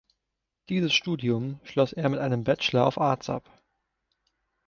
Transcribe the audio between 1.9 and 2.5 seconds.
er mit einem